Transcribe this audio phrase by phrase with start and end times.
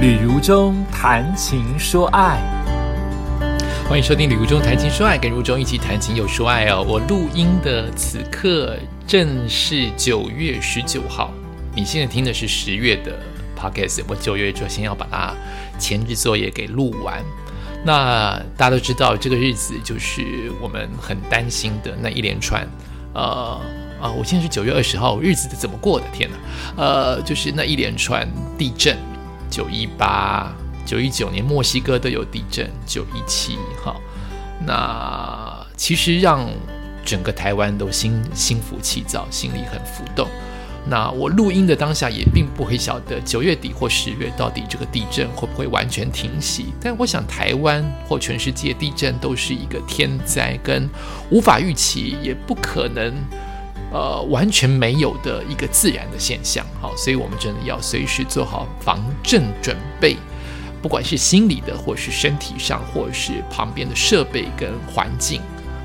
[0.00, 2.40] 旅如中谈情说爱，
[3.86, 6.82] 欢迎收听《旅如中谈情说爱》，跟如中一起谈情又说爱哦。
[6.88, 11.30] 我录音的此刻正是九月十九号，
[11.76, 13.12] 你现在听的是十月的
[13.54, 14.02] podcast。
[14.08, 15.34] 我九月就先要把它
[15.78, 17.22] 前置作业给录完。
[17.84, 22.66] 那大家都知道，这个日子就是我们很担心的那一连串，
[23.12, 23.60] 呃
[24.00, 26.06] 啊，我现在是九月二十号，日子怎么过的？
[26.10, 28.26] 天哪，呃，就是那一连串
[28.56, 28.96] 地震。
[29.50, 30.54] 九一八、
[30.86, 33.96] 九一九年墨西哥都有地震，九一七哈，
[34.64, 36.48] 那其实让
[37.04, 40.28] 整个台湾都心心浮气躁，心里很浮动。
[40.86, 46.72] 那我录音的当下也并不会晓得九月底或十月到底这个地震会不会完全停息。
[46.80, 50.88] 但我想台湾或全世界地震都是一个天灾，跟
[51.30, 53.12] 无法预期，也不可能。
[53.92, 60.16] 呃，完全没有的一个自然的现象，好，所以我们真的要随时做好防震准备，
[60.80, 65.42] 不管是心理的，或是身体上，或是旁边的设备跟环境，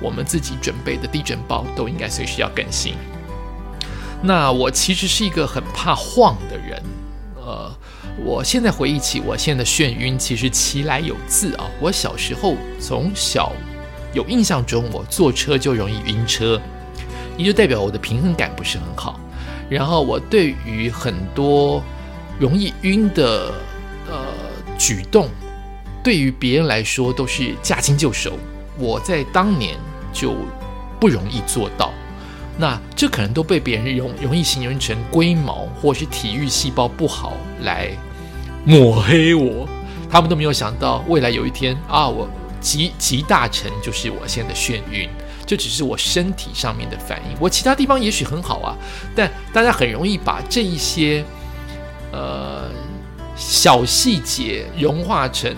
[0.00, 2.94] 我们自己准备的地震包都应该随时要更新。
[4.22, 6.80] 那我其实是一个很怕晃的人，
[7.36, 7.68] 呃，
[8.24, 11.66] 我现在回忆起我现在的眩晕，其实其来有自啊。
[11.80, 13.52] 我小时候从小
[14.12, 16.60] 有印象中，我坐车就容易晕车。
[17.38, 19.18] 也就代表我的平衡感不是很好，
[19.70, 21.82] 然后我对于很多
[22.38, 23.54] 容易晕的
[24.06, 24.26] 呃
[24.76, 25.28] 举动，
[26.02, 28.32] 对于别人来说都是驾轻就熟，
[28.76, 29.76] 我在当年
[30.12, 30.34] 就
[31.00, 31.92] 不容易做到。
[32.58, 37.90] 那这可能都被别人容容易形容成龟毛或是体育细胞不好来
[38.64, 39.68] 抹黑我，
[40.10, 42.28] 他们都没有想到未来有一天啊，我
[42.60, 45.08] 集集大成就是我现在的眩晕。
[45.48, 48.76] 这只是我身体上面的反应，我其他地方也许很好啊，
[49.16, 51.24] 但大家很容易把这一些
[52.12, 52.68] 呃
[53.34, 55.50] 小细节融化成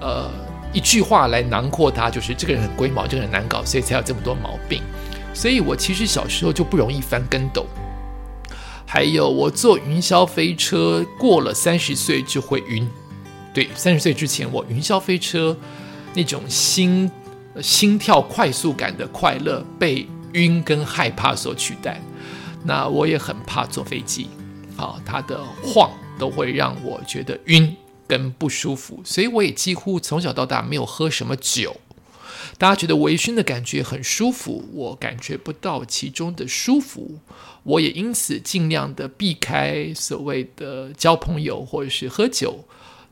[0.00, 0.30] 呃
[0.72, 4.80] 一句话来囊括它，就是这个人很龟毛，这个人难搞，所以才有这么多毛病。
[5.34, 7.66] 所以我其实小时候就不容易翻跟斗，
[8.86, 12.88] 还有我坐云霄飞车过了三十岁就会晕，
[13.52, 15.54] 对，三十岁之前我云霄飞车
[16.14, 17.10] 那种心。
[17.62, 22.00] 心跳快速感的快乐被晕跟害怕所取代，
[22.64, 24.28] 那我也很怕坐飞机，
[24.76, 27.74] 啊，它的晃都会让我觉得晕
[28.06, 31.76] 跟不舒服，所以我也几乎从小到大没有喝什么酒。
[32.58, 37.18] 大家觉得微醺的感觉很舒服，我感觉不到其中的舒服，
[37.64, 42.64] 我也因此尽量的避开所谓的交朋友或者是喝酒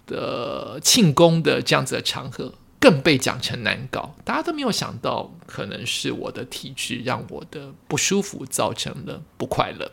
[0.07, 2.55] 的庆功的这样子的场合。
[2.85, 9.91] 更被讲成难搞，大家都没有想到，可能是我的体质让我的不舒服造成了不快乐。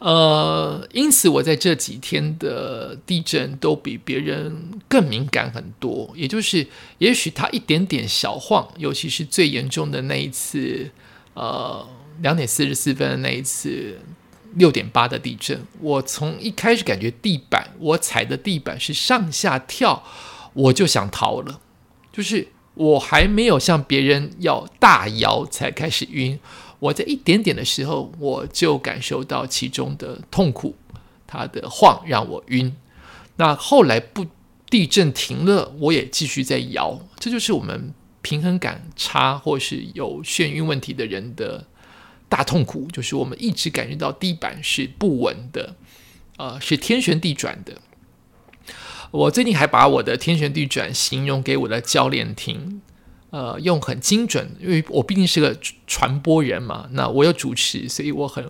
[0.00, 6.12] 呃，因此我在这几天的地震都比别人更敏感很多。
[6.16, 6.66] 也就是，
[6.98, 10.90] 也许它一点点小晃，尤其是最严重的那一次，
[11.34, 11.86] 呃，
[12.20, 14.00] 两点四十四分的那一次
[14.54, 20.02] 六点八的地震，我从一开始感觉地板，我踩的地板是上下跳。
[20.54, 21.60] 我就想逃了，
[22.12, 26.38] 就是我还没有像别人要大摇才开始晕，
[26.78, 30.74] 我在一点点的时候我就感受到其中的痛苦，
[31.26, 32.74] 它的晃让我晕。
[33.36, 34.26] 那后来不
[34.70, 37.92] 地震停了，我也继续在摇，这就是我们
[38.22, 41.66] 平衡感差或是有眩晕问题的人的
[42.28, 45.76] 大痛苦，就是我们一直感觉到地板是不稳的，
[46.38, 47.80] 呃，是天旋地转的。
[49.14, 52.82] 我最近还把我的天旋地转形容给我的教练听，
[53.30, 56.88] 呃，用很精准，因为我毕竟是个传播人嘛。
[56.90, 58.44] 那我有主持，所以我很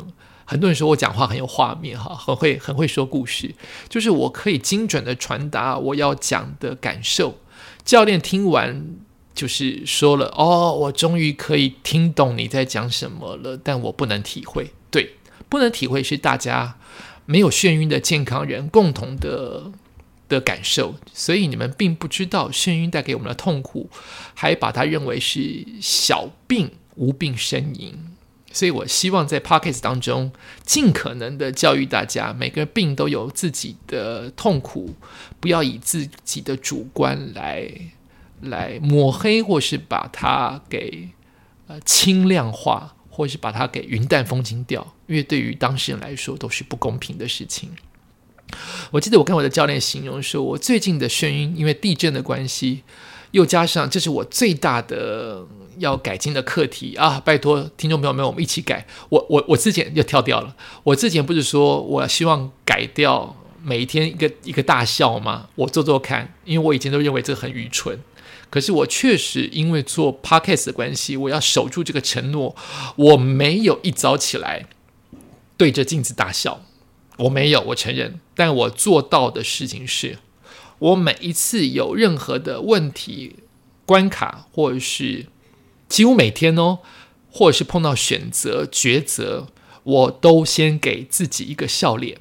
[0.46, 3.54] 很多人说我讲话很有画面哈，很会很会说故事，
[3.90, 7.36] 就是我可以精准的传达我要讲的感受。
[7.84, 8.96] 教练听完
[9.34, 15.16] 就是说了，哦，我终于可以听懂你在讲什么了，但我不能体会，对，
[15.50, 16.78] 不能体会是大家
[17.26, 19.70] 没有眩晕的健康人共同的。
[20.28, 23.90] 的感受，所以你们并不知道眩晕带给我们的痛苦，
[24.34, 27.94] 还把它认为是小病无病呻吟。
[28.52, 30.30] 所以我希望在 p o c k e t 当中
[30.64, 34.94] 尽可能的教育大家，每个病都有自己的痛苦，
[35.40, 37.68] 不要以自己的主观来
[38.42, 41.08] 来抹黑，或是把它给
[41.66, 47.70] 呃轻量化，或是把它给云淡风轻掉，因为对于当事人来说都是不公平的事情。
[48.90, 52.82] 我记得我跟我的教练形容说，我最近的眩晕，因为地震的关系，
[53.32, 55.44] 又加上这是我最大的
[55.78, 57.20] 要改进的课题啊！
[57.24, 58.86] 拜托听众朋友们，我们一起改。
[59.08, 60.54] 我我我之前就跳掉了。
[60.84, 65.48] 我之前不是说我希望改掉每一天一个一个大笑吗？
[65.56, 67.98] 我做做看，因为我以前都认为这很愚蠢。
[68.50, 72.54] 可是我确实因为做 podcast 的关系，我要守住这个承诺，
[72.94, 74.66] 我没有一早起来
[75.56, 76.62] 对着镜子大笑，
[77.18, 78.20] 我没有，我承认。
[78.34, 80.18] 但我做到的事情是，
[80.78, 83.36] 我每一次有任何的问题、
[83.86, 85.26] 关卡，或者是
[85.88, 86.80] 几乎每天哦，
[87.30, 89.48] 或者是碰到选择抉择，
[89.84, 92.18] 我都先给自己一个笑脸。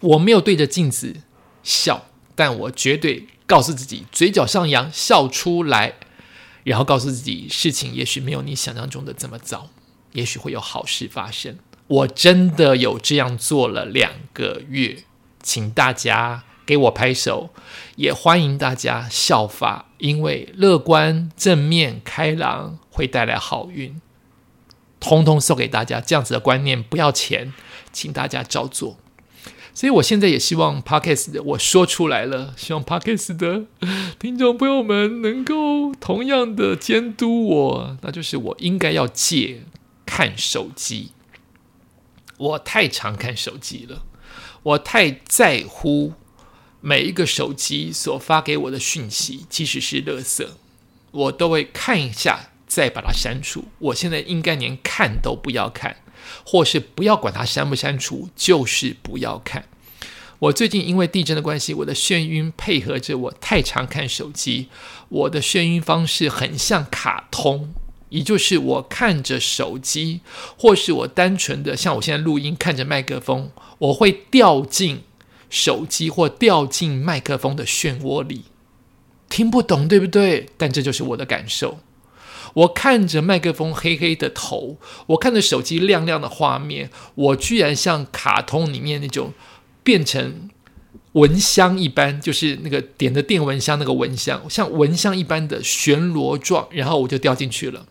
[0.00, 1.16] 我没有对着镜子
[1.62, 5.94] 笑，但我绝对告诉自己，嘴角上扬，笑出来，
[6.64, 9.70] 然后告诉自己，事情也许没有你想象中的这么糟，
[10.12, 11.58] 也许会有好事发生。
[11.88, 15.04] 我真的有这样做了两个月，
[15.40, 17.50] 请大家给我拍手，
[17.94, 24.00] 也欢迎大家效法，因为乐观、正面、开朗会带来好运，
[24.98, 26.00] 通通送给大家。
[26.00, 27.52] 这样子的观念不要钱，
[27.92, 28.96] 请大家照做。
[29.72, 33.66] 所以，我现在也希望 Parkes 的我说出来了，希望 Parkes 的
[34.18, 39.64] 听众朋友们能够同样的监督我，那就是我应该要戒
[40.06, 41.10] 看手机。
[42.38, 44.04] 我太常看手机了，
[44.62, 46.12] 我太在乎
[46.80, 50.46] 每一个手机所发给我的讯息，即使是垃圾，
[51.10, 53.66] 我都会看一下再把它删除。
[53.78, 55.96] 我现在应该连看都不要看。
[56.44, 59.68] 或是不要管它删不删除，就是不要看。
[60.40, 64.68] 我最近因为地震的关系，我的眩晕配合着我太常看手机，
[65.08, 67.72] 我的眩晕方式很像卡通，
[68.08, 70.20] 也就是我看着手机，
[70.56, 75.02] 或是我单纯的像我现在录音看着麦克风，我会掉进
[75.50, 78.44] 手机或掉进麦克风的漩涡里，
[79.28, 80.46] 听不懂对不对？
[80.56, 81.78] 但这就是我的感受。
[82.54, 84.78] 我看着麦克风黑黑的头，
[85.08, 89.32] 我看着手机亮亮的画面，我居然像卡通里面那种
[89.82, 90.48] 变成
[91.12, 97.86] 蚊香一般，就是那个点的电蚊香那个蚊香，像蚊香一般的旋螺状，然后我就掉进去了。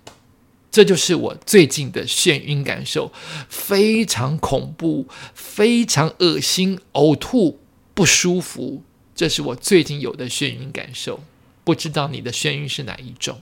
[0.75, 3.13] 这就是我最近的眩晕感受，
[3.47, 7.61] 非常恐怖，非常恶心，呕吐，
[7.93, 8.83] 不舒服。
[9.15, 11.21] 这是我最近有的眩晕感受，
[11.63, 13.39] 不知道你的眩晕是哪一种？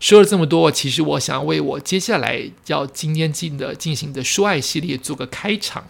[0.00, 5.86] 说了这么多，其实我想为我接下来要今天进的进行的说爱系列做个开场。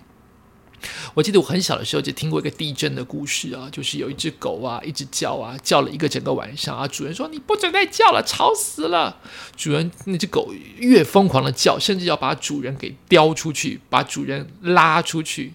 [1.14, 9.20] 我记得我很小的时候就听过一个地震的故事啊，就是有一只狗啊，一直叫啊，叫了一个整个晚上啊，主人说你不准再叫了，吵死了。
[9.56, 15.54] 主人那只狗越疯狂的叫，甚至要把主人给叼出去，把主人拉出去。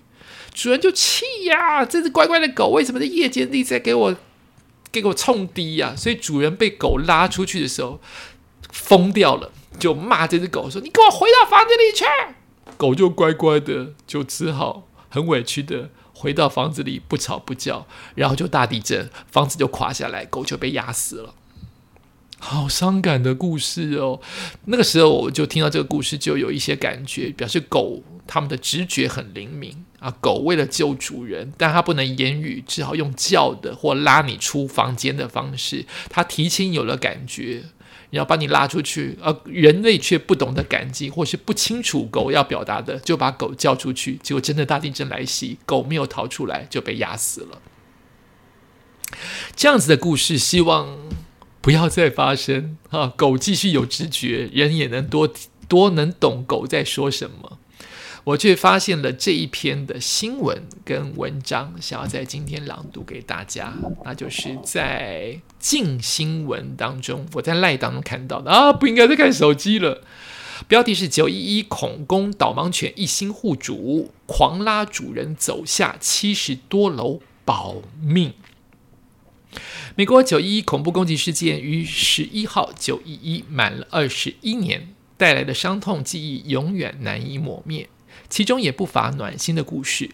[0.53, 4.15] 主人就气呀，这只乖乖的狗为什么在夜间一直在给我
[4.91, 5.95] 给我冲低呀？
[5.95, 7.99] 所以主人被狗拉出去的时候。
[8.73, 12.05] 疯掉了，就骂这只狗说：“你给我回到房子里去！”
[12.77, 17.85] 狗就乖乖的，就只好很委屈的回到房子里，不吵不叫。
[18.15, 21.35] 然后就大地震，房子就垮下来，狗就被压死了。
[22.39, 24.19] 好伤感的故事哦！
[24.65, 30.09] 那个时候我就听到这个故事，就有一些感觉，表示狗它们的直觉很灵敏啊。
[30.19, 37.65] 狗为了救主人，但它不能言语，只好用叫的或拉你出房间的方式，它提前有了感觉。
[38.11, 44.19] 要把你拉出去，而人类却不懂得感激，或是不清楚狗要表达的，就把狗叫出去。
[44.21, 47.61] 结果真的大地震来袭，狗没有逃出来，就被压死了。
[49.55, 50.97] 这样子的故事，希望
[51.61, 53.13] 不要再发生啊！
[53.15, 55.33] 狗继续有直觉，人也能多
[55.67, 57.59] 多能懂狗在说什么。
[58.23, 63.73] 我却发现了这一篇的新闻跟文章，想要在今天朗读给大家。
[64.05, 70.03] 那就是在静新闻当中，我在赖当中看到的啊，不应该再看手机了。
[70.67, 78.33] 标题是“九一一恐攻导盲犬一心护主，狂拉主人走下七十多楼保命”。
[79.97, 87.89] 美国九一一恐怖攻击事件于十一号九一一满了二十一年，带来的伤痛记忆永远难以抹灭。
[88.29, 90.11] 其中也不乏暖心的故事。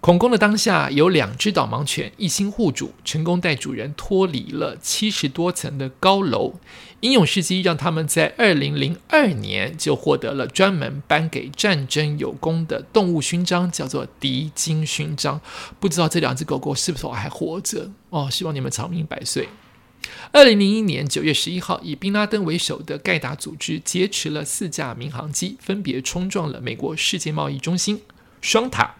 [0.00, 6.54] 恐攻的当下，有两只导盲犬一心护主，成功带主人脱离了七十多层的高楼。
[7.00, 15.40] 英勇事迹让他们在二零零二年就获得了专门颁给战争有功的动物勋章，叫做迪金勋章。
[15.80, 17.90] 不知道这两只狗狗是否还活着？
[18.10, 19.48] 哦，希望你们长命百岁。
[20.32, 28.02] 二零零一年九月十一号，以宾拉登为首的盖达组织劫持了四架民航机，分别冲撞了美国世界贸易中心
[28.40, 28.96] 双塔，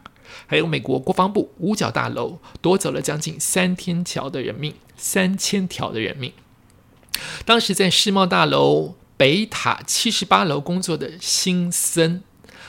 [0.47, 6.33] 还有美国国防部五角大楼，夺走了将近三天桥的人命，三千条的人命。
[7.45, 12.23] 当时在世贸大楼北塔七十八楼工作的辛森，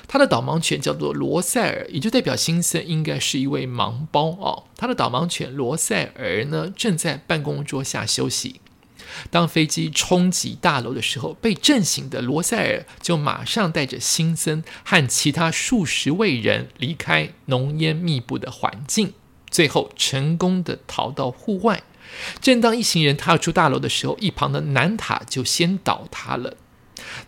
[0.08, 4.64] 他的导盲犬叫做罗塞尔，也就代表新森应该是一位盲包哦。
[4.78, 8.62] 他的导盲犬罗塞尔呢，正在办公桌下休息。
[9.30, 19.14] 当飞机冲击大楼的时候，被震醒的罗塞尔就马上带着新森和其他数十位人离开浓烟密布的环境，
[19.50, 21.84] 最后成功的逃到户外。
[22.42, 26.56] 正当一行人踏出大楼的时候，一旁的南塔就先倒塌了。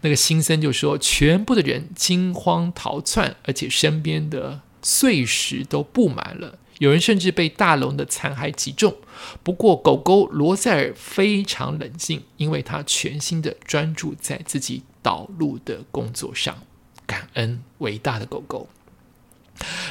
[0.01, 6.57] 那个新森就说，全部的人惊慌逃窜，而且身边的碎石都布满了。
[6.79, 8.95] 有人甚至被大龙的残骸击中，
[9.43, 16.57] 不过狗狗罗塞尔非常冷静，因为他全心的专注在自己导路的工作上。
[17.05, 18.69] 感恩伟大的狗狗。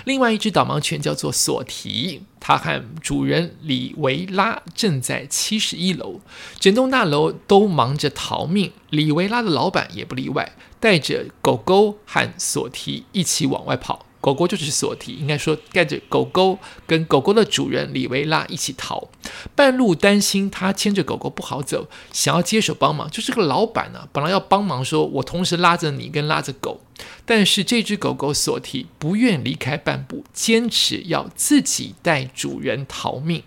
[0.04, 6.20] 另外一只导盲犬叫做索提，它和主人里维拉正在七十一楼，
[6.58, 14.06] 整栋大楼都忙着逃命，里维拉的老板也不例外，带着狗狗和索提一起往外跑。
[14.20, 19.08] 狗狗就是索提，应该说带着狗狗跟狗狗的主人李维拉一起逃。
[19.54, 23.08] 半路担心他牵着狗狗不好走，想要接手帮忙。
[23.10, 26.80] 就是个老板呢，本来要帮忙，说我同时拉着你跟拉着狗，
[27.24, 33.42] 但是这只狗狗索提不愿离开半步，坚持要自己带主人逃命。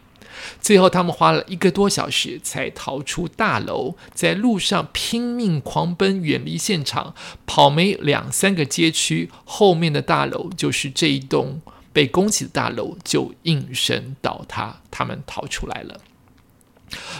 [0.59, 7.13] 最后，他们花了一个多小时才逃出大楼，在路上拼命狂奔，远离现场。
[7.45, 14.81] 跑没两三个街区，后面的大楼就是这一栋被攻击的大楼，就应声倒塌。
[14.89, 15.99] 他们逃出来了。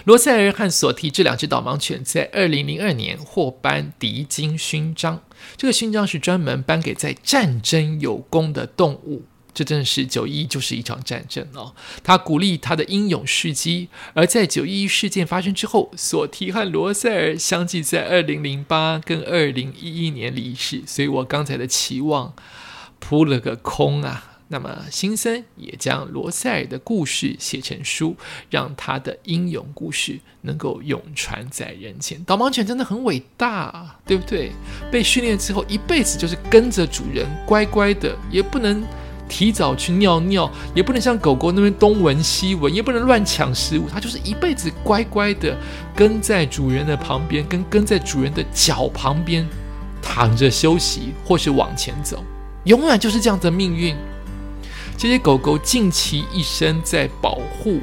[0.03, 5.21] 罗塞尔和索提这两只导盲犬在二零零二年获颁迪金勋章，
[5.55, 9.23] 这个勋章是专门颁给在战争有功的动物。
[9.53, 11.73] 这真的是九一就是一场战争哦。
[12.03, 22.33] 他鼓励他的英勇事迹，而在九一事件发生之后，索提和罗塞尔相继在二零零八跟二零一一年离世，所以我刚才的期望
[22.99, 24.27] 扑了个空啊。
[24.53, 28.17] 那么辛森也将罗塞尔的故事写成书，
[28.49, 32.21] 让他的英勇故事能够永传在人间。
[32.25, 34.51] 导盲犬真的很伟大，对不对？
[34.91, 38.83] 被训练之后，一辈子就是跟着主人，乖乖的，也不能。
[39.31, 43.87] 提早去尿尿，也不能像狗狗那边东闻西闻，也不能乱抢食物。
[43.89, 45.57] 它就是一辈子乖乖的
[45.95, 49.47] 跟在主人的旁边，跟跟在主人的脚旁边
[50.01, 52.21] 躺着休息，或是往前走，
[52.65, 53.95] 永远就是这样的命运。
[54.97, 57.79] 这些狗狗尽其一生在保护，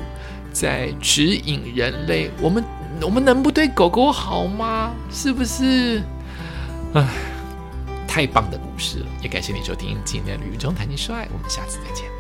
[0.53, 2.31] 在指引人类。
[2.43, 2.63] 我们
[3.01, 4.93] 我们能不对狗狗好吗？
[5.11, 6.03] 是不是？
[6.93, 7.09] 唉。
[8.19, 12.18] 太棒的故事了，也感谢你收听今天的《旅中谈情说爱》，我们下次再见。